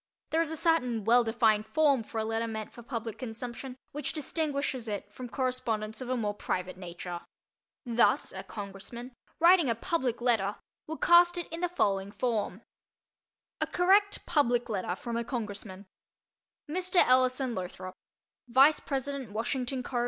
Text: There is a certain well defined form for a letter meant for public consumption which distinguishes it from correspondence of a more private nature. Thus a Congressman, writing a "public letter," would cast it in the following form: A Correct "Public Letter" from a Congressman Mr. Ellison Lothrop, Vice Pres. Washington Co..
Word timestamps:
There 0.31 0.41
is 0.41 0.49
a 0.49 0.57
certain 0.57 1.03
well 1.05 1.23
defined 1.23 1.67
form 1.67 2.01
for 2.01 2.17
a 2.17 2.25
letter 2.25 2.47
meant 2.47 2.71
for 2.73 2.81
public 2.81 3.19
consumption 3.19 3.77
which 3.91 4.13
distinguishes 4.13 4.87
it 4.87 5.13
from 5.13 5.29
correspondence 5.29 6.01
of 6.01 6.09
a 6.09 6.17
more 6.17 6.33
private 6.33 6.75
nature. 6.75 7.19
Thus 7.85 8.33
a 8.33 8.41
Congressman, 8.41 9.11
writing 9.39 9.69
a 9.69 9.75
"public 9.75 10.19
letter," 10.19 10.55
would 10.87 11.01
cast 11.01 11.37
it 11.37 11.47
in 11.53 11.61
the 11.61 11.69
following 11.69 12.11
form: 12.11 12.63
A 13.61 13.67
Correct 13.67 14.25
"Public 14.25 14.69
Letter" 14.69 14.95
from 14.95 15.17
a 15.17 15.23
Congressman 15.23 15.85
Mr. 16.67 16.95
Ellison 17.05 17.53
Lothrop, 17.53 17.93
Vice 18.47 18.79
Pres. 18.79 19.07
Washington 19.27 19.83
Co.. 19.83 19.99